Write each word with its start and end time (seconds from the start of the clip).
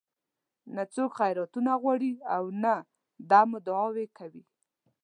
نه 0.75 0.83
څوک 0.93 1.11
خیراتونه 1.19 1.71
غواړي 1.81 2.11
او 2.35 2.43
نه 2.63 2.73
دم 3.29 3.49
دعاوې 3.67 4.05
کوي. 4.17 4.43